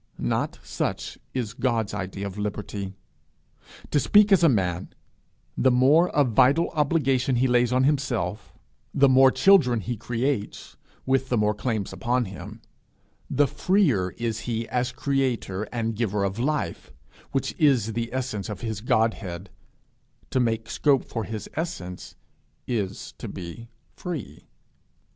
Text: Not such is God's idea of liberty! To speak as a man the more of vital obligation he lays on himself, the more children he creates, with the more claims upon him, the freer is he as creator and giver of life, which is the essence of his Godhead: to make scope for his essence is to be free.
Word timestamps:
Not 0.17 0.57
such 0.63 1.19
is 1.35 1.53
God's 1.53 1.93
idea 1.93 2.25
of 2.25 2.35
liberty! 2.35 2.95
To 3.91 3.99
speak 3.99 4.31
as 4.31 4.43
a 4.43 4.49
man 4.49 4.89
the 5.55 5.69
more 5.69 6.09
of 6.09 6.29
vital 6.29 6.69
obligation 6.71 7.35
he 7.35 7.45
lays 7.47 7.71
on 7.71 7.83
himself, 7.83 8.51
the 8.95 9.07
more 9.07 9.29
children 9.29 9.79
he 9.79 9.95
creates, 9.95 10.75
with 11.05 11.29
the 11.29 11.37
more 11.37 11.53
claims 11.53 11.93
upon 11.93 12.25
him, 12.25 12.63
the 13.29 13.45
freer 13.45 14.15
is 14.17 14.39
he 14.49 14.67
as 14.69 14.91
creator 14.91 15.65
and 15.71 15.95
giver 15.95 16.23
of 16.23 16.39
life, 16.39 16.91
which 17.31 17.53
is 17.59 17.93
the 17.93 18.11
essence 18.11 18.49
of 18.49 18.61
his 18.61 18.81
Godhead: 18.81 19.51
to 20.31 20.39
make 20.39 20.67
scope 20.67 21.05
for 21.05 21.25
his 21.25 21.47
essence 21.53 22.15
is 22.65 23.11
to 23.19 23.27
be 23.27 23.69
free. 23.95 24.47